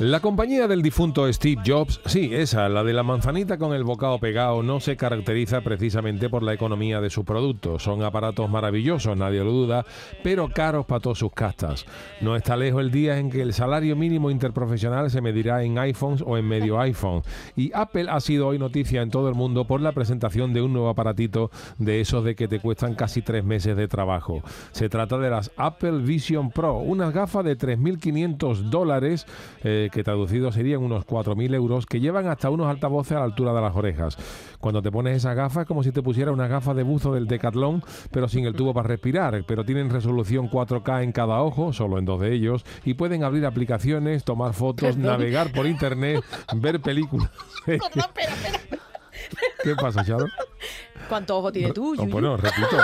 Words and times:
La 0.00 0.18
compañía 0.18 0.66
del 0.66 0.82
difunto 0.82 1.32
Steve 1.32 1.62
Jobs, 1.64 2.00
sí, 2.06 2.30
esa, 2.32 2.68
la 2.68 2.82
de 2.82 2.92
la 2.92 3.04
manzanita 3.04 3.58
con 3.58 3.72
el 3.72 3.84
bocado 3.84 4.18
pegado, 4.18 4.60
no 4.64 4.80
se 4.80 4.96
caracteriza 4.96 5.60
precisamente 5.60 6.28
por 6.28 6.42
la 6.42 6.52
economía 6.52 7.00
de 7.00 7.10
su 7.10 7.24
producto. 7.24 7.78
Son 7.78 8.02
aparatos 8.02 8.50
maravillosos, 8.50 9.16
nadie 9.16 9.44
lo 9.44 9.52
duda, 9.52 9.86
pero 10.24 10.48
caros 10.48 10.84
para 10.84 10.98
todas 10.98 11.18
sus 11.18 11.30
castas. 11.32 11.86
No 12.20 12.34
está 12.34 12.56
lejos 12.56 12.80
el 12.80 12.90
día 12.90 13.18
en 13.18 13.30
que 13.30 13.40
el 13.40 13.52
salario 13.52 13.94
mínimo 13.94 14.32
interprofesional 14.32 15.12
se 15.12 15.20
medirá 15.20 15.62
en 15.62 15.78
iPhones 15.78 16.24
o 16.26 16.36
en 16.36 16.48
medio 16.48 16.80
iPhone. 16.80 17.22
Y 17.54 17.70
Apple 17.72 18.06
ha 18.10 18.18
sido 18.18 18.48
hoy 18.48 18.58
noticia 18.58 19.00
en 19.00 19.10
todo 19.10 19.28
el 19.28 19.36
mundo 19.36 19.64
por 19.64 19.80
la 19.80 19.92
presentación 19.92 20.52
de 20.52 20.62
un 20.62 20.72
nuevo 20.72 20.88
aparatito 20.88 21.52
de 21.78 22.00
esos 22.00 22.24
de 22.24 22.34
que 22.34 22.48
te 22.48 22.58
cuestan 22.58 22.96
casi 22.96 23.22
tres 23.22 23.44
meses 23.44 23.76
de 23.76 23.86
trabajo. 23.86 24.42
Se 24.72 24.88
trata 24.88 25.18
de 25.18 25.30
las 25.30 25.52
Apple 25.56 25.98
Vision 25.98 26.50
Pro, 26.50 26.78
unas 26.78 27.14
gafas 27.14 27.44
de 27.44 27.56
3.500 27.56 28.56
dólares. 28.70 29.24
Eh, 29.62 29.83
que 29.90 30.04
traducido 30.04 30.52
serían 30.52 30.82
unos 30.82 31.06
4.000 31.06 31.54
euros, 31.54 31.86
que 31.86 32.00
llevan 32.00 32.28
hasta 32.28 32.50
unos 32.50 32.66
altavoces 32.66 33.12
a 33.12 33.20
la 33.20 33.24
altura 33.24 33.52
de 33.52 33.60
las 33.60 33.74
orejas. 33.74 34.16
Cuando 34.60 34.82
te 34.82 34.90
pones 34.90 35.16
esas 35.16 35.36
gafas 35.36 35.62
es 35.62 35.68
como 35.68 35.82
si 35.82 35.92
te 35.92 36.02
pusiera 36.02 36.32
una 36.32 36.48
gafa 36.48 36.74
de 36.74 36.82
buzo 36.82 37.14
del 37.14 37.26
Decathlon, 37.26 37.82
pero 38.10 38.28
sin 38.28 38.46
el 38.46 38.54
tubo 38.54 38.74
para 38.74 38.88
respirar, 38.88 39.44
pero 39.46 39.64
tienen 39.64 39.90
resolución 39.90 40.50
4K 40.50 41.02
en 41.02 41.12
cada 41.12 41.42
ojo, 41.42 41.72
solo 41.72 41.98
en 41.98 42.04
dos 42.04 42.20
de 42.20 42.32
ellos, 42.32 42.64
y 42.84 42.94
pueden 42.94 43.24
abrir 43.24 43.46
aplicaciones, 43.46 44.24
tomar 44.24 44.54
fotos, 44.54 44.96
navegar 44.98 45.52
por 45.52 45.66
internet, 45.66 46.22
ver 46.54 46.80
películas. 46.80 47.30
¿Qué 49.62 49.74
pasa, 49.74 50.04
Charo? 50.04 50.26
¿Cuántos 51.08 51.36
ojos 51.36 51.52
tiene 51.52 51.72
tú? 51.72 51.94
Oh, 51.98 52.06
bueno, 52.06 52.36
repito. 52.36 52.76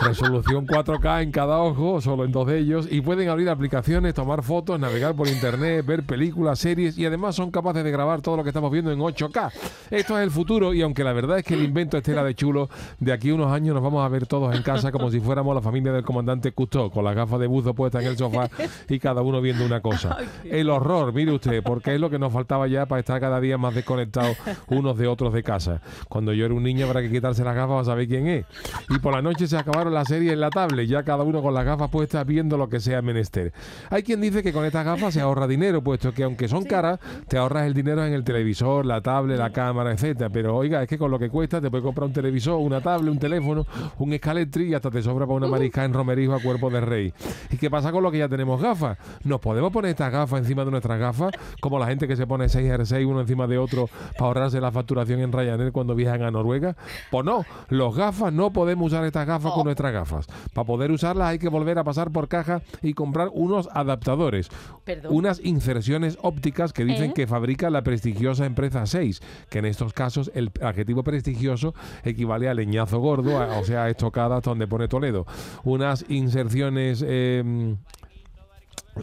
Resolución 0.00 0.66
4K 0.66 1.22
en 1.22 1.32
cada 1.32 1.58
ojo, 1.58 2.00
solo 2.00 2.24
en 2.24 2.32
dos 2.32 2.46
de 2.46 2.58
ellos, 2.58 2.86
y 2.90 3.00
pueden 3.00 3.28
abrir 3.28 3.50
aplicaciones, 3.50 4.14
tomar 4.14 4.42
fotos, 4.42 4.78
navegar 4.80 5.14
por 5.14 5.28
internet, 5.28 5.84
ver 5.84 6.04
películas, 6.04 6.58
series, 6.58 6.96
y 6.96 7.04
además 7.04 7.34
son 7.34 7.50
capaces 7.50 7.84
de 7.84 7.90
grabar 7.90 8.22
todo 8.22 8.36
lo 8.36 8.42
que 8.42 8.50
estamos 8.50 8.70
viendo 8.70 8.92
en 8.92 8.98
8K. 8.98 9.52
Esto 9.90 10.18
es 10.18 10.24
el 10.24 10.30
futuro, 10.30 10.72
y 10.72 10.82
aunque 10.82 11.04
la 11.04 11.12
verdad 11.12 11.38
es 11.38 11.44
que 11.44 11.54
el 11.54 11.62
invento 11.62 11.96
es 11.96 12.02
tela 12.02 12.24
de 12.24 12.34
chulo, 12.34 12.70
de 12.98 13.12
aquí 13.12 13.30
a 13.30 13.34
unos 13.34 13.52
años 13.52 13.74
nos 13.74 13.82
vamos 13.82 14.04
a 14.04 14.08
ver 14.08 14.26
todos 14.26 14.54
en 14.54 14.62
casa 14.62 14.90
como 14.90 15.10
si 15.10 15.20
fuéramos 15.20 15.54
la 15.54 15.60
familia 15.60 15.92
del 15.92 16.04
comandante 16.04 16.52
Cousteau, 16.52 16.90
con 16.90 17.04
las 17.04 17.14
gafas 17.14 17.40
de 17.40 17.46
buzo 17.46 17.74
puestas 17.74 18.02
en 18.02 18.10
el 18.10 18.16
sofá 18.16 18.48
y 18.88 18.98
cada 18.98 19.22
uno 19.22 19.40
viendo 19.40 19.64
una 19.64 19.80
cosa. 19.80 20.16
El 20.44 20.70
horror, 20.70 21.12
mire 21.12 21.32
usted, 21.32 21.62
porque 21.62 21.94
es 21.94 22.00
lo 22.00 22.10
que 22.10 22.18
nos 22.18 22.32
faltaba 22.32 22.68
ya 22.68 22.86
para 22.86 23.00
estar 23.00 23.20
cada 23.20 23.40
día 23.40 23.58
más 23.58 23.74
desconectados 23.74 24.36
unos 24.68 24.96
de 24.96 25.08
otros 25.08 25.32
de 25.32 25.42
casa. 25.42 25.82
Cuando 26.08 26.32
yo 26.32 26.46
era 26.46 26.54
un 26.54 26.62
niño 26.62 26.86
habrá 26.90 27.02
que 27.02 27.10
quitarse 27.10 27.44
las 27.44 27.54
gafas 27.54 27.70
para 27.70 27.84
saber 27.84 28.08
quién 28.08 28.26
es. 28.26 28.46
Y 28.88 28.98
por 28.98 29.12
la 29.12 29.22
noche 29.22 29.46
se 29.46 29.56
acabaron 29.56 29.94
la 29.94 30.04
serie 30.04 30.32
en 30.32 30.40
la 30.40 30.50
tablet, 30.50 30.88
ya 30.88 31.02
cada 31.02 31.22
uno 31.22 31.42
con 31.42 31.54
las 31.54 31.64
gafas 31.64 31.90
puestas 31.90 32.26
viendo 32.26 32.56
lo 32.56 32.68
que 32.68 32.80
sea 32.80 33.02
menester. 33.02 33.52
Hay 33.88 34.02
quien 34.02 34.20
dice 34.20 34.42
que 34.42 34.52
con 34.52 34.64
estas 34.64 34.84
gafas 34.84 35.14
se 35.14 35.20
ahorra 35.20 35.46
dinero, 35.46 35.82
puesto 35.82 36.12
que 36.12 36.24
aunque 36.24 36.48
son 36.48 36.64
caras, 36.64 37.00
te 37.28 37.38
ahorras 37.38 37.66
el 37.66 37.74
dinero 37.74 38.04
en 38.04 38.12
el 38.12 38.24
televisor, 38.24 38.84
la 38.86 39.00
tablet, 39.00 39.38
la 39.38 39.50
cámara, 39.50 39.92
etcétera. 39.92 40.30
Pero 40.30 40.56
oiga, 40.56 40.82
es 40.82 40.88
que 40.88 40.98
con 40.98 41.10
lo 41.10 41.18
que 41.18 41.30
cuesta 41.30 41.60
te 41.60 41.70
puedes 41.70 41.84
comprar 41.84 42.06
un 42.06 42.12
televisor, 42.12 42.58
una 42.58 42.80
tablet, 42.80 43.12
un 43.12 43.18
teléfono, 43.18 43.66
un 43.98 44.12
escaletri 44.12 44.68
y 44.68 44.74
hasta 44.74 44.90
te 44.90 45.02
sobra 45.02 45.26
para 45.26 45.36
una 45.36 45.48
marisca 45.48 45.84
en 45.84 45.92
romerijo 45.92 46.34
a 46.34 46.40
cuerpo 46.40 46.70
de 46.70 46.80
rey. 46.80 47.12
¿Y 47.50 47.56
qué 47.56 47.70
pasa 47.70 47.92
con 47.92 48.02
lo 48.02 48.10
que 48.10 48.18
ya 48.18 48.28
tenemos 48.28 48.60
gafas? 48.60 48.98
¿Nos 49.24 49.40
podemos 49.40 49.72
poner 49.72 49.90
estas 49.90 50.12
gafas 50.12 50.40
encima 50.40 50.64
de 50.64 50.70
nuestras 50.70 50.98
gafas? 50.98 51.32
Como 51.60 51.78
la 51.78 51.86
gente 51.86 52.06
que 52.08 52.16
se 52.16 52.26
pone 52.26 52.48
6 52.48 52.70
R6 52.72 53.06
uno 53.06 53.20
encima 53.20 53.46
de 53.46 53.58
otro 53.58 53.88
para 54.12 54.26
ahorrarse 54.26 54.60
la 54.60 54.70
facturación 54.70 55.20
en 55.20 55.32
Ryanair 55.32 55.72
cuando 55.72 55.94
viajan 55.94 56.22
a 56.22 56.30
Noruega. 56.30 56.76
Pues 57.10 57.24
no, 57.24 57.44
los 57.68 57.94
gafas 57.96 58.32
no 58.32 58.52
podemos 58.52 58.88
usar 58.88 59.04
estas 59.04 59.26
gafas 59.26 59.52
con 59.52 59.64
nuestras 59.64 59.92
gafas. 59.92 60.26
Para 60.54 60.66
poder 60.66 60.90
usarlas 60.90 61.28
hay 61.28 61.38
que 61.38 61.48
volver 61.48 61.78
a 61.78 61.84
pasar 61.84 62.10
por 62.10 62.28
caja 62.28 62.62
y 62.82 62.94
comprar 62.94 63.28
unos 63.32 63.68
adaptadores, 63.72 64.48
Perdón. 64.84 65.12
unas 65.14 65.40
inserciones 65.44 66.18
ópticas 66.22 66.72
que 66.72 66.84
dicen 66.84 67.10
¿Eh? 67.10 67.14
que 67.14 67.26
fabrica 67.26 67.70
la 67.70 67.82
prestigiosa 67.82 68.46
empresa 68.46 68.86
6, 68.86 69.20
que 69.48 69.58
en 69.58 69.64
estos 69.66 69.92
casos 69.92 70.30
el 70.34 70.50
adjetivo 70.62 71.02
prestigioso 71.02 71.74
equivale 72.04 72.48
a 72.48 72.54
leñazo 72.54 72.98
gordo, 72.98 73.38
a- 73.40 73.58
o 73.58 73.64
sea, 73.64 73.84
a 73.84 73.90
estocadas 73.90 74.42
donde 74.42 74.66
pone 74.66 74.88
Toledo. 74.88 75.26
Unas 75.64 76.04
inserciones... 76.08 77.04
eh, 77.06 77.76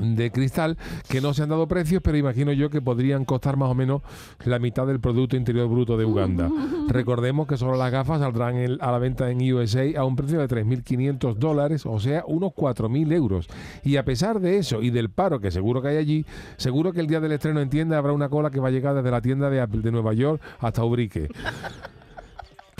de 0.00 0.30
cristal 0.30 0.76
que 1.08 1.20
no 1.20 1.34
se 1.34 1.42
han 1.42 1.48
dado 1.48 1.66
precios, 1.68 2.00
pero 2.02 2.16
imagino 2.16 2.52
yo 2.52 2.70
que 2.70 2.80
podrían 2.80 3.24
costar 3.24 3.56
más 3.56 3.70
o 3.70 3.74
menos 3.74 4.02
la 4.44 4.58
mitad 4.58 4.86
del 4.86 5.00
Producto 5.00 5.36
Interior 5.36 5.68
Bruto 5.68 5.96
de 5.96 6.04
Uganda. 6.04 6.50
Recordemos 6.88 7.46
que 7.46 7.56
solo 7.56 7.76
las 7.76 7.90
gafas 7.92 8.20
saldrán 8.20 8.56
en- 8.56 8.78
a 8.80 8.90
la 8.92 8.98
venta 8.98 9.30
en 9.30 9.52
USA 9.52 9.84
a 9.96 10.04
un 10.04 10.16
precio 10.16 10.38
de 10.40 10.48
3.500 10.48 11.34
dólares, 11.36 11.86
o 11.86 11.98
sea, 12.00 12.24
unos 12.26 12.52
4.000 12.52 13.12
euros. 13.12 13.48
Y 13.82 13.96
a 13.96 14.04
pesar 14.04 14.40
de 14.40 14.58
eso 14.58 14.82
y 14.82 14.90
del 14.90 15.10
paro 15.10 15.40
que 15.40 15.50
seguro 15.50 15.80
que 15.82 15.88
hay 15.88 15.96
allí, 15.96 16.26
seguro 16.56 16.92
que 16.92 17.00
el 17.00 17.06
día 17.06 17.20
del 17.20 17.32
estreno 17.32 17.60
en 17.60 17.70
tienda 17.70 17.98
habrá 17.98 18.12
una 18.12 18.28
cola 18.28 18.50
que 18.50 18.60
va 18.60 18.68
a 18.68 18.70
llegar 18.72 18.94
desde 18.94 19.10
la 19.10 19.20
tienda 19.20 19.50
de 19.50 19.60
Apple 19.60 19.80
de 19.82 19.92
Nueva 19.92 20.12
York 20.12 20.40
hasta 20.60 20.84
Ubrique. 20.84 21.28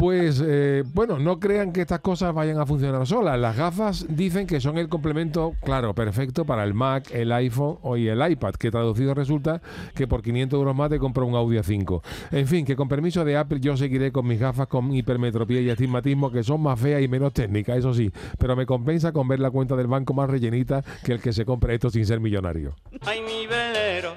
Pues 0.05 0.45
eh, 0.47 0.85
bueno, 0.93 1.19
no 1.19 1.41
crean 1.41 1.73
que 1.73 1.81
estas 1.81 2.01
cosas 2.01 2.35
vayan 2.35 2.59
a 2.59 2.67
funcionar 2.67 3.07
solas. 3.07 3.41
Las 3.41 3.57
gafas 3.57 4.05
dicen 4.07 4.47
que 4.47 4.61
son 4.61 4.77
el 4.77 4.91
complemento, 4.91 5.55
claro, 5.63 5.95
perfecto 5.95 6.45
para 6.45 6.63
el 6.63 6.75
Mac, 6.75 7.11
el 7.11 7.33
iPhone 7.33 7.79
o 7.81 7.97
y 7.97 8.09
el 8.09 8.21
iPad, 8.31 8.53
que 8.57 8.71
traducido 8.71 9.15
resulta 9.15 9.63
que 9.95 10.07
por 10.07 10.21
500 10.21 10.59
euros 10.59 10.77
más 10.77 10.91
te 10.91 10.99
compro 10.99 11.25
un 11.25 11.35
Audio 11.35 11.63
5. 11.63 12.03
En 12.33 12.47
fin, 12.47 12.67
que 12.67 12.77
con 12.77 12.87
permiso 12.87 13.25
de 13.25 13.39
Apple 13.39 13.61
yo 13.61 13.79
seguiré 13.79 14.13
con 14.13 14.27
mis 14.27 14.39
gafas 14.39 14.67
con 14.67 14.95
hipermetropía 14.95 15.63
y 15.63 15.71
astigmatismo 15.71 16.31
que 16.31 16.45
son 16.45 16.61
más 16.61 16.79
feas 16.79 17.01
y 17.01 17.09
menos 17.09 17.33
técnicas, 17.33 17.79
eso 17.79 17.95
sí, 17.95 18.13
pero 18.39 18.57
me 18.57 18.67
compensa 18.67 19.11
con 19.11 19.27
ver 19.27 19.41
la 19.41 19.51
cuenta 19.51 19.75
del 19.75 19.87
banco 19.87 20.13
más 20.13 20.29
rellenita 20.29 20.85
que 21.03 21.13
el 21.13 21.21
que 21.23 21.33
se 21.33 21.47
compre 21.47 21.77
esto 21.77 21.89
sin 21.89 22.05
ser 22.05 22.21
millonario. 22.21 22.77
Ay, 23.07 23.23
mi 23.23 23.47
velero. 23.47 24.17